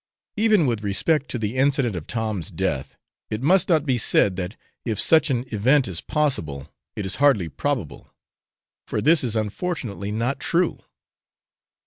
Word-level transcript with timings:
Even 0.35 0.65
with 0.65 0.81
respect 0.83 1.29
to 1.29 1.37
the 1.37 1.55
incident 1.57 1.95
of 1.95 2.07
Tom's 2.07 2.49
death, 2.49 2.97
it 3.29 3.43
must 3.43 3.69
not 3.69 3.85
be 3.85 3.99
said 3.99 4.35
that 4.35 4.55
if 4.83 4.99
such 4.99 5.29
an 5.29 5.45
event 5.49 5.87
is 5.87 6.01
possible, 6.01 6.67
it 6.95 7.05
is 7.05 7.17
hardly 7.17 7.47
probable; 7.49 8.11
for 8.87 8.99
this 8.99 9.23
is 9.23 9.35
unfortunately 9.35 10.11
not 10.11 10.39
true. 10.39 10.79